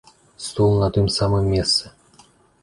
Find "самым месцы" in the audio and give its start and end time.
1.17-1.93